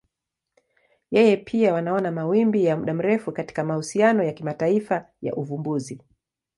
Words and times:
Yeye 1.11 1.37
pia 1.37 1.73
wanaona 1.73 2.11
mawimbi 2.11 2.65
ya 2.65 2.77
muda 2.77 2.93
mrefu 2.93 3.31
katika 3.31 3.63
mahusiano 3.63 4.23
ya 4.23 4.33
kimataifa 4.33 5.05
ya 5.21 5.35
uvumbuzi. 5.35 6.01